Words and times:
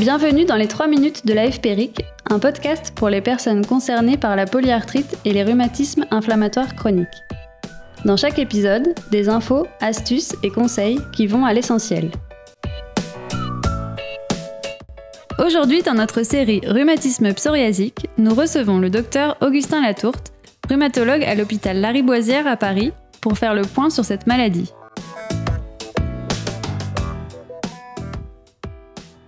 Bienvenue 0.00 0.46
dans 0.46 0.56
les 0.56 0.66
3 0.66 0.88
minutes 0.88 1.26
de 1.26 1.34
la 1.34 1.52
FPRIC, 1.52 2.06
un 2.30 2.38
podcast 2.38 2.90
pour 2.96 3.10
les 3.10 3.20
personnes 3.20 3.66
concernées 3.66 4.16
par 4.16 4.34
la 4.34 4.46
polyarthrite 4.46 5.18
et 5.26 5.32
les 5.34 5.44
rhumatismes 5.44 6.06
inflammatoires 6.10 6.74
chroniques. 6.74 7.06
Dans 8.06 8.16
chaque 8.16 8.38
épisode, 8.38 8.94
des 9.10 9.28
infos, 9.28 9.66
astuces 9.82 10.34
et 10.42 10.48
conseils 10.48 10.98
qui 11.12 11.26
vont 11.26 11.44
à 11.44 11.52
l'essentiel. 11.52 12.10
Aujourd'hui, 15.38 15.82
dans 15.82 15.92
notre 15.92 16.22
série 16.22 16.62
Rhumatisme 16.66 17.34
psoriasique, 17.34 18.06
nous 18.16 18.34
recevons 18.34 18.78
le 18.78 18.88
docteur 18.88 19.36
Augustin 19.42 19.82
Latourte, 19.82 20.32
rhumatologue 20.70 21.24
à 21.24 21.34
l'hôpital 21.34 21.78
Lariboisière 21.78 22.46
à 22.46 22.56
Paris, 22.56 22.94
pour 23.20 23.36
faire 23.36 23.52
le 23.52 23.66
point 23.66 23.90
sur 23.90 24.06
cette 24.06 24.26
maladie. 24.26 24.72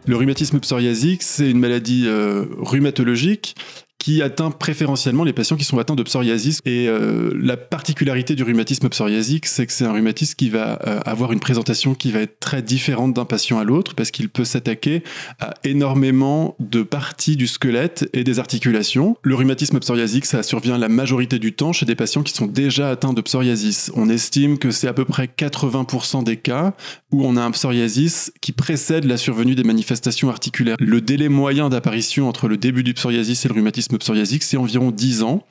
Le 0.07 0.17
rhumatisme 0.17 0.59
psoriasique, 0.59 1.23
c'est 1.23 1.51
une 1.51 1.61
maladie 1.61 2.05
euh, 2.07 2.47
rhumatologique 2.59 3.55
qui 4.03 4.21
atteint 4.21 4.51
préférentiellement 4.51 5.23
les 5.23 5.33
patients 5.33 5.57
qui 5.57 5.63
sont 5.63 5.79
atteints 5.79 5.95
de 5.95 6.03
psoriasis. 6.03 6.59
Et 6.65 6.89
euh, 6.89 7.31
la 7.41 7.57
particularité 7.57 8.35
du 8.35 8.43
rhumatisme 8.43 8.89
psoriasique, 8.89 9.47
c'est 9.47 9.65
que 9.65 9.73
c'est 9.73 9.85
un 9.85 9.93
rhumatisme 9.93 10.35
qui 10.35 10.51
va 10.51 10.81
euh, 10.89 10.99
avoir 11.05 11.31
une 11.31 11.39
présentation 11.39 11.95
qui 11.95 12.11
va 12.11 12.19
être 12.19 12.41
très 12.41 12.63
différente 12.63 13.15
d'un 13.15 13.25
patient 13.25 13.61
à 13.61 13.65
l'autre 13.65 13.95
parce 13.95 14.11
qu'il 14.11 14.29
peut 14.29 14.45
s'attaquer 14.45 15.05
à 15.39 15.55
énormément 15.63 16.57
de 16.59 16.83
parties 16.83 17.37
du 17.37 17.47
squelette 17.47 18.11
et 18.13 18.25
des 18.25 18.41
articulations. 18.41 19.17
Le 19.23 19.37
rhumatisme 19.37 19.79
psoriasique, 19.79 20.27
ça 20.27 20.43
survient 20.43 20.79
la 20.79 20.89
majorité 20.89 21.39
du 21.39 21.53
temps 21.53 21.73
chez 21.73 21.87
des 21.87 21.95
patients 21.95 22.25
qui 22.25 22.33
sont 22.33 22.47
déjà 22.47 22.91
atteints 22.91 23.13
de 23.13 23.21
psoriasis. 23.21 23.93
On 23.95 24.09
estime 24.09 24.59
que 24.59 24.73
c'est 24.73 24.89
à 24.89 24.95
peu 24.95 25.05
près 25.05 25.27
80% 25.27 26.25
des 26.25 26.39
cas 26.39 26.75
où 27.13 27.25
on 27.25 27.37
a 27.37 27.43
un 27.43 27.53
psoriasis 27.53 28.33
qui 28.41 28.51
précède 28.51 29.05
la 29.05 29.17
survenue 29.17 29.55
des 29.55 29.63
manifestations 29.63 30.29
articulaires. 30.29 30.77
Le 30.81 31.01
délai 31.01 31.29
moyen 31.29 31.69
d'apparition 31.69 32.29
entre 32.29 32.49
le 32.49 32.57
début 32.57 32.83
du 32.83 32.95
psoriasis 32.95 33.45
et 33.45 33.49
le 33.49 33.55
rhumatisme 33.55 33.92
psoriasique, 33.99 34.43
c'est 34.43 34.57
environ 34.57 34.91
10 34.91 35.23
ans. 35.23 35.43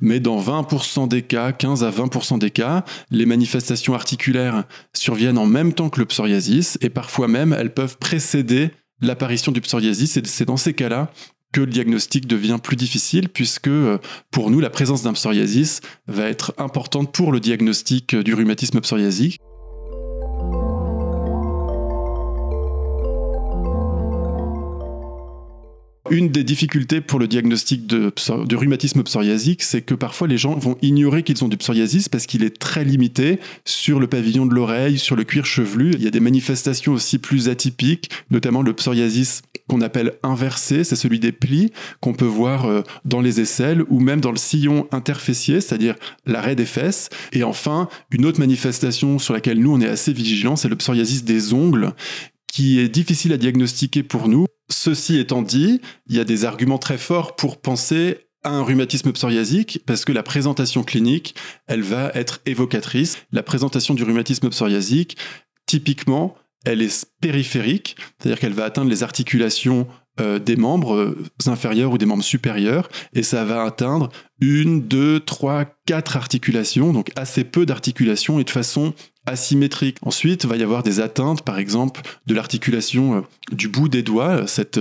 Mais 0.00 0.20
dans 0.20 0.40
20% 0.40 1.08
des 1.08 1.22
cas, 1.22 1.52
15 1.52 1.84
à 1.84 1.90
20% 1.90 2.38
des 2.38 2.50
cas, 2.50 2.84
les 3.10 3.26
manifestations 3.26 3.94
articulaires 3.94 4.64
surviennent 4.92 5.38
en 5.38 5.46
même 5.46 5.72
temps 5.72 5.88
que 5.88 6.00
le 6.00 6.06
psoriasis 6.06 6.78
et 6.80 6.90
parfois 6.90 7.28
même 7.28 7.52
elles 7.52 7.72
peuvent 7.72 7.98
précéder 7.98 8.70
l'apparition 9.00 9.52
du 9.52 9.60
psoriasis. 9.60 10.16
Et 10.16 10.22
c'est 10.24 10.44
dans 10.44 10.56
ces 10.56 10.74
cas-là 10.74 11.10
que 11.52 11.60
le 11.60 11.68
diagnostic 11.68 12.26
devient 12.26 12.58
plus 12.62 12.76
difficile 12.76 13.28
puisque 13.28 13.68
euh, 13.68 13.98
pour 14.30 14.50
nous, 14.50 14.60
la 14.60 14.70
présence 14.70 15.02
d'un 15.02 15.12
psoriasis 15.12 15.80
va 16.08 16.28
être 16.28 16.52
importante 16.58 17.12
pour 17.12 17.30
le 17.30 17.40
diagnostic 17.40 18.16
du 18.16 18.34
rhumatisme 18.34 18.80
psoriasique. 18.80 19.38
Une 26.10 26.28
des 26.28 26.44
difficultés 26.44 27.00
pour 27.00 27.18
le 27.18 27.26
diagnostic 27.26 27.86
de, 27.86 28.12
rhumatisme 28.54 29.02
psoriasique, 29.02 29.62
c'est 29.62 29.80
que 29.80 29.94
parfois 29.94 30.28
les 30.28 30.36
gens 30.36 30.54
vont 30.54 30.76
ignorer 30.82 31.22
qu'ils 31.22 31.42
ont 31.42 31.48
du 31.48 31.56
psoriasis 31.56 32.10
parce 32.10 32.26
qu'il 32.26 32.44
est 32.44 32.58
très 32.58 32.84
limité 32.84 33.38
sur 33.64 34.00
le 34.00 34.06
pavillon 34.06 34.44
de 34.44 34.54
l'oreille, 34.54 34.98
sur 34.98 35.16
le 35.16 35.24
cuir 35.24 35.46
chevelu. 35.46 35.92
Il 35.94 36.02
y 36.02 36.06
a 36.06 36.10
des 36.10 36.20
manifestations 36.20 36.92
aussi 36.92 37.16
plus 37.18 37.48
atypiques, 37.48 38.10
notamment 38.30 38.60
le 38.60 38.74
psoriasis 38.74 39.40
qu'on 39.66 39.80
appelle 39.80 40.12
inversé, 40.22 40.84
c'est 40.84 40.94
celui 40.94 41.20
des 41.20 41.32
plis 41.32 41.72
qu'on 42.00 42.12
peut 42.12 42.26
voir 42.26 42.66
euh, 42.66 42.82
dans 43.06 43.22
les 43.22 43.40
aisselles 43.40 43.82
ou 43.88 43.98
même 43.98 44.20
dans 44.20 44.30
le 44.30 44.36
sillon 44.36 44.86
interfessier, 44.92 45.62
c'est-à-dire 45.62 45.94
l'arrêt 46.26 46.54
des 46.54 46.66
fesses. 46.66 47.08
Et 47.32 47.44
enfin, 47.44 47.88
une 48.10 48.26
autre 48.26 48.40
manifestation 48.40 49.18
sur 49.18 49.32
laquelle 49.32 49.58
nous 49.58 49.72
on 49.72 49.80
est 49.80 49.88
assez 49.88 50.12
vigilants, 50.12 50.56
c'est 50.56 50.68
le 50.68 50.76
psoriasis 50.76 51.24
des 51.24 51.54
ongles 51.54 51.92
qui 52.46 52.78
est 52.78 52.90
difficile 52.90 53.32
à 53.32 53.38
diagnostiquer 53.38 54.02
pour 54.02 54.28
nous 54.28 54.46
Ceci 54.74 55.18
étant 55.18 55.40
dit, 55.40 55.80
il 56.08 56.16
y 56.16 56.20
a 56.20 56.24
des 56.24 56.44
arguments 56.44 56.78
très 56.78 56.98
forts 56.98 57.36
pour 57.36 57.60
penser 57.60 58.26
à 58.42 58.50
un 58.50 58.62
rhumatisme 58.62 59.12
psoriasique 59.12 59.80
parce 59.86 60.04
que 60.04 60.10
la 60.10 60.24
présentation 60.24 60.82
clinique, 60.82 61.36
elle 61.68 61.82
va 61.82 62.10
être 62.14 62.40
évocatrice. 62.44 63.18
La 63.30 63.44
présentation 63.44 63.94
du 63.94 64.02
rhumatisme 64.02 64.50
psoriasique, 64.50 65.16
typiquement, 65.64 66.34
elle 66.66 66.82
est 66.82 67.06
périphérique, 67.20 67.96
c'est-à-dire 68.18 68.40
qu'elle 68.40 68.52
va 68.52 68.64
atteindre 68.64 68.90
les 68.90 69.04
articulations 69.04 69.86
euh, 70.20 70.38
des 70.38 70.54
membres 70.54 70.94
euh, 70.94 71.18
inférieurs 71.46 71.90
ou 71.90 71.98
des 71.98 72.06
membres 72.06 72.22
supérieurs, 72.22 72.88
et 73.14 73.24
ça 73.24 73.44
va 73.44 73.64
atteindre 73.64 74.10
une, 74.40 74.82
deux, 74.82 75.18
trois, 75.18 75.64
quatre 75.86 76.16
articulations, 76.16 76.92
donc 76.92 77.10
assez 77.16 77.42
peu 77.42 77.66
d'articulations 77.66 78.38
et 78.38 78.44
de 78.44 78.50
façon 78.50 78.94
asymétrique. 79.26 79.96
Ensuite, 80.02 80.44
il 80.44 80.50
va 80.50 80.56
y 80.56 80.62
avoir 80.62 80.84
des 80.84 81.00
atteintes, 81.00 81.42
par 81.42 81.58
exemple, 81.58 82.02
de 82.26 82.34
l'articulation 82.34 83.16
euh, 83.16 83.20
du 83.50 83.66
bout 83.66 83.88
des 83.88 84.04
doigts, 84.04 84.46
cette 84.46 84.78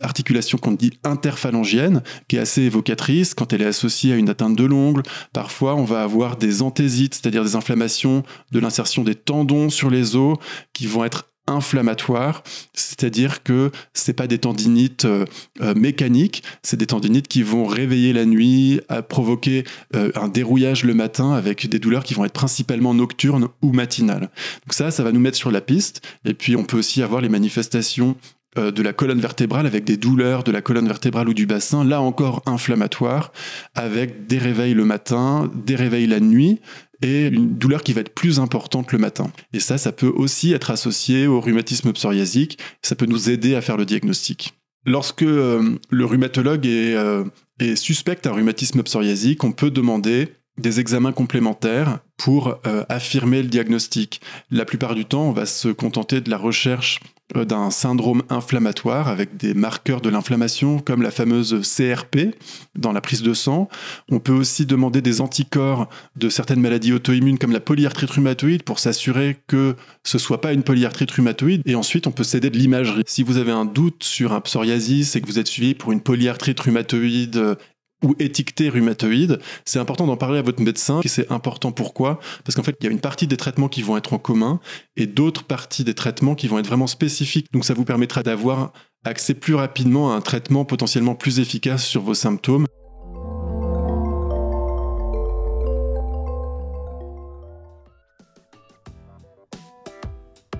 articulation 0.00 0.58
qu'on 0.58 0.72
dit 0.72 0.92
interphalangienne, 1.02 2.02
qui 2.28 2.36
est 2.36 2.40
assez 2.40 2.62
évocatrice 2.62 3.34
quand 3.34 3.52
elle 3.52 3.62
est 3.62 3.66
associée 3.66 4.12
à 4.12 4.16
une 4.16 4.28
atteinte 4.28 4.54
de 4.54 4.64
l'ongle. 4.64 5.02
Parfois, 5.32 5.74
on 5.74 5.84
va 5.84 6.04
avoir 6.04 6.36
des 6.36 6.62
anthésites, 6.62 7.14
c'est-à-dire 7.14 7.42
des 7.42 7.56
inflammations 7.56 8.22
de 8.52 8.60
l'insertion 8.60 9.02
des 9.02 9.16
tendons 9.16 9.70
sur 9.70 9.90
les 9.90 10.14
os, 10.14 10.36
qui 10.72 10.86
vont 10.86 11.04
être 11.04 11.31
inflammatoires, 11.46 12.42
c'est-à-dire 12.72 13.42
que 13.42 13.70
c'est 13.94 14.12
pas 14.12 14.26
des 14.26 14.38
tendinites 14.38 15.04
euh, 15.04 15.24
euh, 15.60 15.74
mécaniques, 15.74 16.42
c'est 16.62 16.76
des 16.76 16.86
tendinites 16.86 17.28
qui 17.28 17.42
vont 17.42 17.66
réveiller 17.66 18.12
la 18.12 18.24
nuit, 18.24 18.80
provoquer 19.08 19.64
euh, 19.96 20.10
un 20.14 20.28
dérouillage 20.28 20.84
le 20.84 20.94
matin 20.94 21.32
avec 21.32 21.68
des 21.68 21.78
douleurs 21.78 22.04
qui 22.04 22.14
vont 22.14 22.24
être 22.24 22.32
principalement 22.32 22.94
nocturnes 22.94 23.48
ou 23.60 23.72
matinales. 23.72 24.30
Donc 24.64 24.72
ça, 24.72 24.90
ça 24.90 25.02
va 25.02 25.12
nous 25.12 25.20
mettre 25.20 25.36
sur 25.36 25.50
la 25.50 25.60
piste. 25.60 26.02
Et 26.24 26.34
puis 26.34 26.56
on 26.56 26.64
peut 26.64 26.78
aussi 26.78 27.02
avoir 27.02 27.20
les 27.20 27.28
manifestations 27.28 28.16
de 28.54 28.82
la 28.82 28.92
colonne 28.92 29.18
vertébrale 29.20 29.66
avec 29.66 29.84
des 29.84 29.96
douleurs 29.96 30.44
de 30.44 30.52
la 30.52 30.60
colonne 30.60 30.86
vertébrale 30.86 31.26
ou 31.26 31.32
du 31.32 31.46
bassin, 31.46 31.84
là 31.84 32.02
encore 32.02 32.42
inflammatoires, 32.44 33.32
avec 33.74 34.26
des 34.26 34.36
réveils 34.36 34.74
le 34.74 34.84
matin, 34.84 35.50
des 35.54 35.74
réveils 35.74 36.06
la 36.06 36.20
nuit, 36.20 36.60
et 37.02 37.26
une 37.26 37.58
douleur 37.58 37.82
qui 37.82 37.92
va 37.92 38.00
être 38.00 38.14
plus 38.14 38.40
importante 38.40 38.92
le 38.92 38.98
matin. 38.98 39.30
Et 39.52 39.60
ça, 39.60 39.76
ça 39.76 39.92
peut 39.92 40.12
aussi 40.14 40.52
être 40.52 40.70
associé 40.70 41.26
au 41.26 41.40
rhumatisme 41.40 41.92
psoriasique, 41.92 42.58
ça 42.82 42.94
peut 42.94 43.06
nous 43.06 43.28
aider 43.28 43.54
à 43.54 43.60
faire 43.60 43.76
le 43.76 43.84
diagnostic. 43.84 44.54
Lorsque 44.86 45.22
euh, 45.22 45.78
le 45.90 46.04
rhumatologue 46.04 46.66
est, 46.66 46.94
euh, 46.94 47.24
est 47.60 47.76
suspect 47.76 48.26
un 48.26 48.32
rhumatisme 48.32 48.82
psoriasique, 48.82 49.44
on 49.44 49.52
peut 49.52 49.70
demander 49.70 50.28
des 50.58 50.80
examens 50.80 51.12
complémentaires 51.12 52.00
pour 52.16 52.58
euh, 52.66 52.84
affirmer 52.88 53.42
le 53.42 53.48
diagnostic. 53.48 54.20
La 54.50 54.64
plupart 54.64 54.94
du 54.94 55.04
temps, 55.04 55.28
on 55.28 55.32
va 55.32 55.46
se 55.46 55.68
contenter 55.68 56.20
de 56.20 56.30
la 56.30 56.36
recherche 56.36 57.00
d'un 57.34 57.70
syndrome 57.70 58.22
inflammatoire 58.28 59.08
avec 59.08 59.36
des 59.36 59.54
marqueurs 59.54 60.00
de 60.00 60.10
l'inflammation 60.10 60.78
comme 60.78 61.02
la 61.02 61.10
fameuse 61.10 61.60
CRP 61.62 62.34
dans 62.76 62.92
la 62.92 63.00
prise 63.00 63.22
de 63.22 63.32
sang. 63.32 63.68
On 64.10 64.18
peut 64.18 64.32
aussi 64.32 64.66
demander 64.66 65.00
des 65.00 65.20
anticorps 65.20 65.88
de 66.16 66.28
certaines 66.28 66.60
maladies 66.60 66.92
auto-immunes 66.92 67.38
comme 67.38 67.52
la 67.52 67.60
polyarthrite 67.60 68.10
rhumatoïde 68.10 68.64
pour 68.64 68.78
s'assurer 68.78 69.38
que 69.46 69.76
ce 70.04 70.18
soit 70.18 70.40
pas 70.40 70.52
une 70.52 70.62
polyarthrite 70.62 71.10
rhumatoïde 71.10 71.62
et 71.64 71.74
ensuite 71.74 72.06
on 72.06 72.12
peut 72.12 72.24
s'aider 72.24 72.50
de 72.50 72.58
l'imagerie. 72.58 73.02
Si 73.06 73.22
vous 73.22 73.38
avez 73.38 73.52
un 73.52 73.64
doute 73.64 74.04
sur 74.04 74.32
un 74.32 74.40
psoriasis 74.40 75.16
et 75.16 75.20
que 75.20 75.26
vous 75.26 75.38
êtes 75.38 75.48
suivi 75.48 75.74
pour 75.74 75.92
une 75.92 76.00
polyarthrite 76.00 76.60
rhumatoïde 76.60 77.56
ou 78.02 78.14
étiqueté 78.18 78.68
rhumatoïde, 78.68 79.38
c'est 79.64 79.78
important 79.78 80.06
d'en 80.06 80.16
parler 80.16 80.38
à 80.38 80.42
votre 80.42 80.62
médecin. 80.62 81.00
C'est 81.06 81.30
important 81.30 81.72
pourquoi? 81.72 82.20
Parce 82.44 82.56
qu'en 82.56 82.62
fait, 82.62 82.76
il 82.80 82.84
y 82.84 82.88
a 82.88 82.92
une 82.92 83.00
partie 83.00 83.26
des 83.26 83.36
traitements 83.36 83.68
qui 83.68 83.82
vont 83.82 83.96
être 83.96 84.12
en 84.12 84.18
commun 84.18 84.60
et 84.96 85.06
d'autres 85.06 85.44
parties 85.44 85.84
des 85.84 85.94
traitements 85.94 86.34
qui 86.34 86.48
vont 86.48 86.58
être 86.58 86.66
vraiment 86.66 86.86
spécifiques. 86.86 87.46
Donc 87.52 87.64
ça 87.64 87.74
vous 87.74 87.84
permettra 87.84 88.22
d'avoir 88.22 88.72
accès 89.04 89.34
plus 89.34 89.54
rapidement 89.54 90.12
à 90.12 90.16
un 90.16 90.20
traitement 90.20 90.64
potentiellement 90.64 91.14
plus 91.14 91.40
efficace 91.40 91.84
sur 91.84 92.02
vos 92.02 92.14
symptômes. 92.14 92.66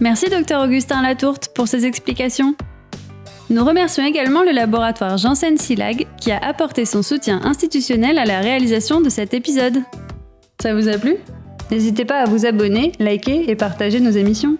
Merci 0.01 0.29
docteur 0.29 0.65
Augustin 0.65 1.01
Latourte 1.01 1.51
pour 1.55 1.69
ces 1.69 1.87
explications. 1.87 2.57
Nous 3.53 3.67
remercions 3.67 4.07
également 4.07 4.43
le 4.43 4.51
laboratoire 4.51 5.19
Janssen 5.19 5.59
Silag 5.59 6.07
qui 6.19 6.33
a 6.33 6.39
apporté 6.39 6.87
son 6.87 7.03
soutien 7.03 7.39
institutionnel 7.45 8.17
à 8.17 8.25
la 8.25 8.41
réalisation 8.41 9.03
de 9.03 9.11
cet 9.11 9.35
épisode. 9.35 9.83
Ça 10.63 10.75
vous 10.75 10.89
a 10.89 10.97
plu? 10.97 11.17
N'hésitez 11.71 12.07
pas 12.07 12.23
à 12.23 12.25
vous 12.25 12.47
abonner, 12.47 12.93
liker 12.99 13.51
et 13.51 13.55
partager 13.55 14.01
nos 14.01 14.11
émissions. 14.11 14.57